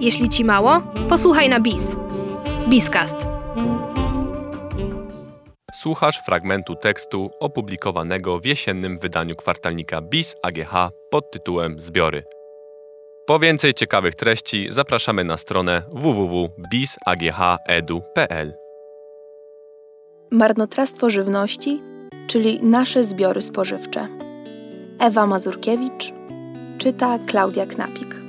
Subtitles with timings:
[0.00, 1.96] Jeśli ci mało, posłuchaj na BIS.
[2.68, 3.16] BIScast.
[5.82, 10.72] Słuchasz fragmentu tekstu opublikowanego w jesiennym wydaniu kwartalnika BIS AGH
[11.10, 12.24] pod tytułem Zbiory.
[13.26, 18.54] Po więcej ciekawych treści zapraszamy na stronę www.bisaghedu.pl.
[20.30, 21.80] Marnotrawstwo żywności,
[22.26, 24.08] czyli nasze zbiory spożywcze.
[25.00, 26.12] Ewa Mazurkiewicz
[26.78, 28.27] czyta Klaudia Knapik.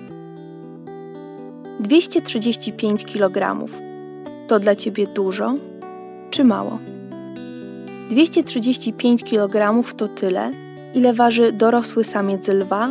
[1.79, 3.65] 235 kg
[4.47, 5.55] to dla ciebie dużo
[6.29, 6.79] czy mało?
[8.09, 10.51] 235 kg to tyle,
[10.93, 12.89] ile waży dorosły samiec lwa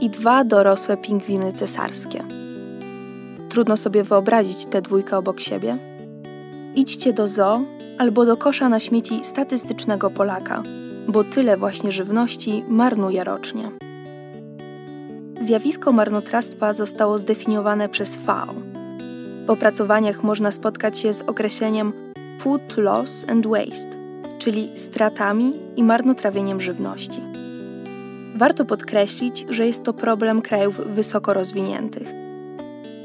[0.00, 2.24] i dwa dorosłe pingwiny cesarskie.
[3.48, 5.78] Trudno sobie wyobrazić tę dwójkę obok siebie.
[6.74, 7.60] Idźcie do zoo
[7.98, 10.62] albo do kosza na śmieci statystycznego Polaka,
[11.08, 13.87] bo tyle właśnie żywności marnuje rocznie.
[15.48, 18.54] Zjawisko marnotrawstwa zostało zdefiniowane przez FAO.
[19.46, 21.92] W opracowaniach można spotkać się z określeniem
[22.40, 23.98] food loss and waste,
[24.38, 27.20] czyli stratami i marnotrawieniem żywności.
[28.34, 32.08] Warto podkreślić, że jest to problem krajów wysoko rozwiniętych.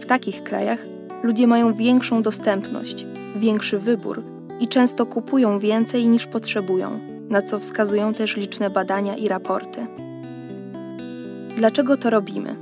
[0.01, 0.85] W takich krajach
[1.23, 4.23] ludzie mają większą dostępność, większy wybór
[4.59, 9.87] i często kupują więcej niż potrzebują, na co wskazują też liczne badania i raporty.
[11.57, 12.55] Dlaczego to robimy?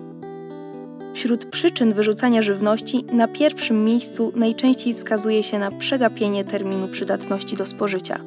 [1.14, 7.66] Wśród przyczyn wyrzucania żywności na pierwszym miejscu najczęściej wskazuje się na przegapienie terminu przydatności do
[7.66, 8.20] spożycia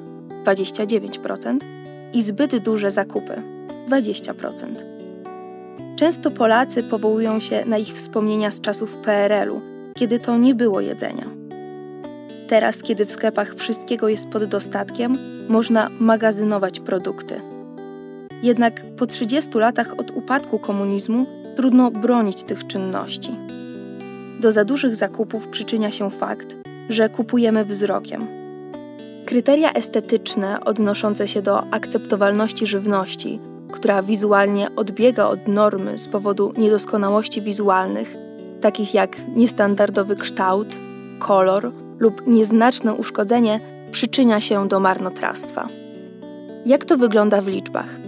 [0.44, 1.58] 29%
[2.12, 3.42] i zbyt duże zakupy
[3.88, 4.94] 20%.
[5.96, 9.60] Często Polacy powołują się na ich wspomnienia z czasów PRL-u,
[9.94, 11.30] kiedy to nie było jedzenia.
[12.48, 17.40] Teraz, kiedy w sklepach wszystkiego jest pod dostatkiem, można magazynować produkty.
[18.42, 23.30] Jednak po 30 latach od upadku komunizmu trudno bronić tych czynności.
[24.40, 26.56] Do za dużych zakupów przyczynia się fakt,
[26.88, 28.26] że kupujemy wzrokiem.
[29.26, 33.40] Kryteria estetyczne odnoszące się do akceptowalności żywności
[33.74, 38.16] która wizualnie odbiega od normy z powodu niedoskonałości wizualnych,
[38.60, 40.78] takich jak niestandardowy kształt,
[41.18, 43.60] kolor lub nieznaczne uszkodzenie,
[43.90, 45.68] przyczynia się do marnotrawstwa.
[46.66, 48.03] Jak to wygląda w liczbach?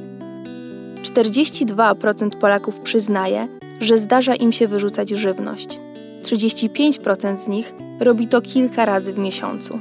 [1.17, 3.49] 42% Polaków przyznaje,
[3.81, 5.81] że zdarza im się wyrzucać żywność.
[6.23, 9.79] 35% z nich robi to kilka razy w miesiącu.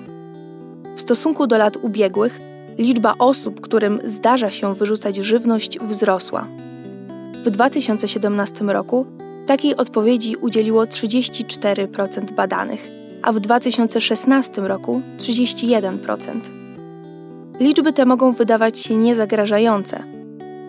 [0.96, 2.40] W stosunku do lat ubiegłych
[2.78, 6.48] liczba osób, którym zdarza się wyrzucać żywność, wzrosła.
[7.46, 9.06] W 2017 roku
[9.48, 12.88] takiej odpowiedzi udzieliło 34% badanych,
[13.22, 16.40] a w 2016 roku 31%.
[17.60, 20.15] Liczby te mogą wydawać się niezagrażające,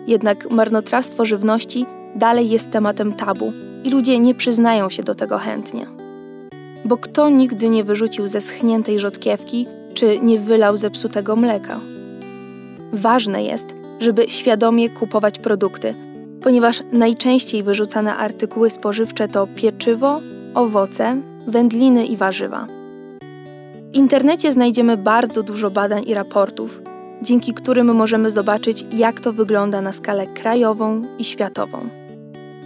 [0.07, 1.85] jednak marnotrawstwo żywności
[2.15, 3.53] dalej jest tematem tabu
[3.83, 5.87] i ludzie nie przyznają się do tego chętnie.
[6.85, 11.79] Bo kto nigdy nie wyrzucił ze schniętej rzodkiewki czy nie wylał zepsutego mleka?
[12.93, 15.95] Ważne jest, żeby świadomie kupować produkty,
[16.41, 20.21] ponieważ najczęściej wyrzucane artykuły spożywcze to pieczywo,
[20.53, 22.67] owoce, wędliny i warzywa.
[23.93, 26.81] W internecie znajdziemy bardzo dużo badań i raportów,
[27.21, 31.89] dzięki którym możemy zobaczyć, jak to wygląda na skalę krajową i światową.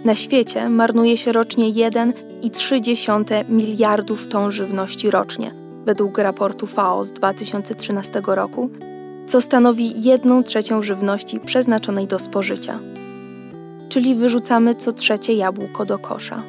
[0.04, 5.54] Na świecie marnuje się rocznie 1,3 miliardów ton żywności rocznie,
[5.84, 8.70] według raportu FAO z 2013 roku,
[9.26, 12.80] co stanowi jedną trzecią żywności przeznaczonej do spożycia.
[13.88, 16.42] Czyli wyrzucamy co trzecie jabłko do kosza.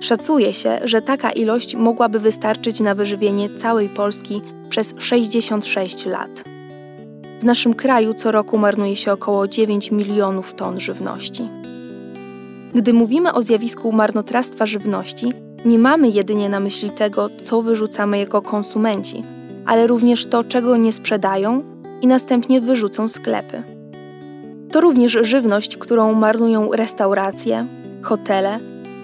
[0.00, 6.51] Szacuje się, że taka ilość mogłaby wystarczyć na wyżywienie całej Polski przez 66 lat.
[7.42, 11.48] W naszym kraju co roku marnuje się około 9 milionów ton żywności.
[12.74, 15.32] Gdy mówimy o zjawisku marnotrawstwa żywności,
[15.64, 19.24] nie mamy jedynie na myśli tego, co wyrzucamy jako konsumenci,
[19.66, 21.62] ale również to, czego nie sprzedają
[22.02, 23.62] i następnie wyrzucą sklepy.
[24.72, 27.66] To również żywność, którą marnują restauracje,
[28.02, 28.60] hotele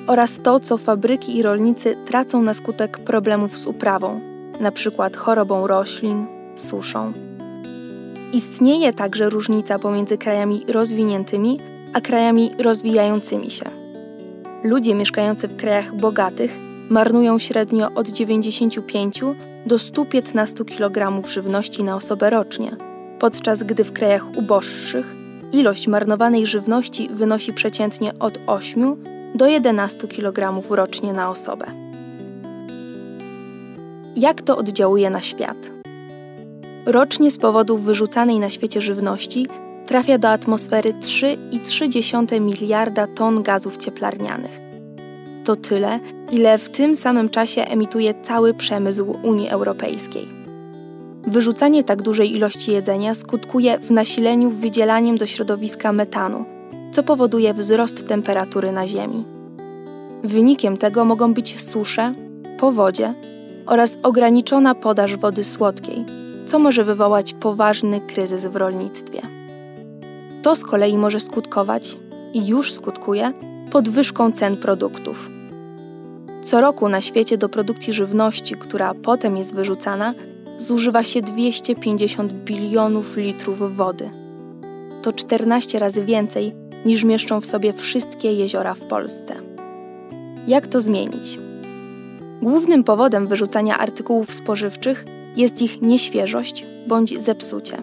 [0.06, 4.20] oraz to, co fabryki i rolnicy tracą na skutek problemów z uprawą,
[4.60, 5.10] np.
[5.16, 6.26] chorobą roślin,
[6.56, 7.27] suszą.
[8.32, 11.58] Istnieje także różnica pomiędzy krajami rozwiniętymi
[11.92, 13.64] a krajami rozwijającymi się.
[14.64, 16.58] Ludzie mieszkający w krajach bogatych
[16.90, 19.20] marnują średnio od 95
[19.66, 22.76] do 115 kg żywności na osobę rocznie,
[23.18, 25.16] podczas gdy w krajach uboższych
[25.52, 28.96] ilość marnowanej żywności wynosi przeciętnie od 8
[29.34, 31.66] do 11 kg rocznie na osobę.
[34.16, 35.77] Jak to oddziałuje na świat?
[36.88, 39.46] Rocznie z powodu wyrzucanej na świecie żywności
[39.86, 44.60] trafia do atmosfery 3,3 miliarda ton gazów cieplarnianych.
[45.44, 46.00] To tyle,
[46.30, 50.28] ile w tym samym czasie emituje cały przemysł Unii Europejskiej.
[51.26, 56.44] Wyrzucanie tak dużej ilości jedzenia skutkuje w nasileniu wydzielaniem do środowiska metanu,
[56.92, 59.24] co powoduje wzrost temperatury na Ziemi.
[60.24, 62.12] Wynikiem tego mogą być susze,
[62.58, 63.14] powodzie
[63.66, 66.17] oraz ograniczona podaż wody słodkiej,
[66.48, 69.22] co może wywołać poważny kryzys w rolnictwie.
[70.42, 71.98] To z kolei może skutkować
[72.34, 73.32] i już skutkuje
[73.70, 75.30] podwyżką cen produktów.
[76.42, 80.14] Co roku na świecie do produkcji żywności, która potem jest wyrzucana,
[80.56, 84.10] zużywa się 250 bilionów litrów wody.
[85.02, 86.54] To 14 razy więcej
[86.84, 89.34] niż mieszczą w sobie wszystkie jeziora w Polsce.
[90.46, 91.38] Jak to zmienić?
[92.42, 95.04] Głównym powodem wyrzucania artykułów spożywczych
[95.38, 97.82] jest ich nieświeżość bądź zepsucie.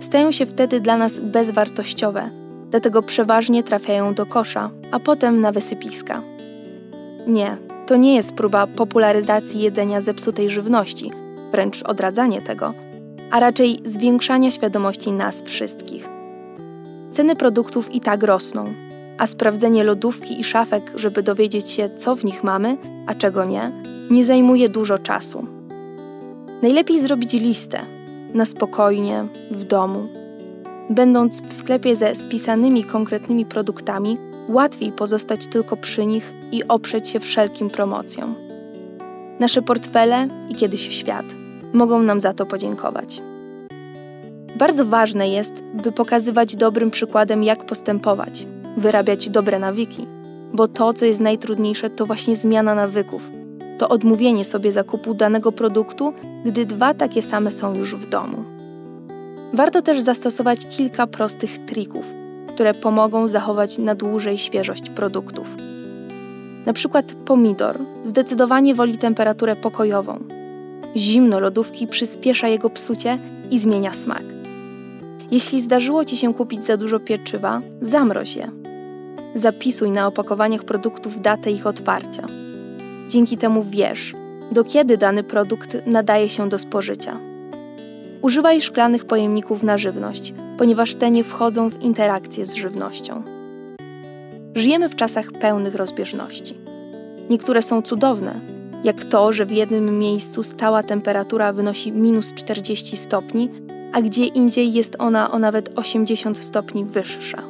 [0.00, 2.30] Stają się wtedy dla nas bezwartościowe,
[2.70, 6.22] dlatego przeważnie trafiają do kosza, a potem na wysypiska.
[7.26, 7.56] Nie,
[7.86, 11.12] to nie jest próba popularyzacji jedzenia zepsutej żywności,
[11.52, 12.74] wręcz odradzanie tego,
[13.30, 16.08] a raczej zwiększania świadomości nas wszystkich.
[17.10, 18.64] Ceny produktów i tak rosną,
[19.18, 23.72] a sprawdzenie lodówki i szafek, żeby dowiedzieć się, co w nich mamy, a czego nie,
[24.10, 25.59] nie zajmuje dużo czasu.
[26.62, 27.80] Najlepiej zrobić listę
[28.34, 30.08] na spokojnie, w domu.
[30.90, 34.16] Będąc w sklepie ze spisanymi konkretnymi produktami,
[34.48, 38.34] łatwiej pozostać tylko przy nich i oprzeć się wszelkim promocjom.
[39.38, 41.24] Nasze portfele i kiedyś świat
[41.72, 43.22] mogą nam za to podziękować.
[44.58, 48.46] Bardzo ważne jest, by pokazywać dobrym przykładem, jak postępować,
[48.76, 50.06] wyrabiać dobre nawyki,
[50.52, 53.39] bo to, co jest najtrudniejsze, to właśnie zmiana nawyków.
[53.80, 56.12] To odmówienie sobie zakupu danego produktu,
[56.44, 58.44] gdy dwa takie same są już w domu.
[59.54, 62.14] Warto też zastosować kilka prostych trików,
[62.54, 65.56] które pomogą zachować na dłużej świeżość produktów.
[66.66, 70.18] Na przykład pomidor zdecydowanie woli temperaturę pokojową.
[70.96, 73.18] Zimno lodówki przyspiesza jego psucie
[73.50, 74.24] i zmienia smak.
[75.30, 78.50] Jeśli zdarzyło Ci się kupić za dużo pieczywa, zamroź je.
[79.34, 82.39] Zapisuj na opakowaniach produktów datę ich otwarcia.
[83.10, 84.14] Dzięki temu wiesz,
[84.52, 87.20] do kiedy dany produkt nadaje się do spożycia.
[88.22, 93.22] Używaj szklanych pojemników na żywność, ponieważ te nie wchodzą w interakcję z żywnością.
[94.54, 96.54] Żyjemy w czasach pełnych rozbieżności.
[97.30, 98.40] Niektóre są cudowne,
[98.84, 103.50] jak to, że w jednym miejscu stała temperatura wynosi minus 40 stopni,
[103.92, 107.42] a gdzie indziej jest ona o nawet 80 stopni wyższa.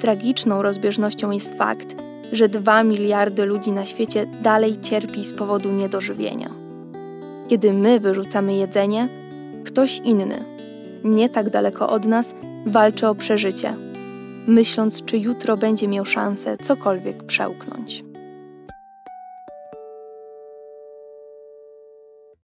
[0.00, 6.50] Tragiczną rozbieżnością jest fakt, że 2 miliardy ludzi na świecie dalej cierpi z powodu niedożywienia.
[7.48, 9.08] Kiedy my wyrzucamy jedzenie,
[9.64, 10.44] ktoś inny,
[11.04, 12.34] nie tak daleko od nas,
[12.66, 13.76] walczy o przeżycie,
[14.46, 18.09] myśląc, czy jutro będzie miał szansę cokolwiek przełknąć.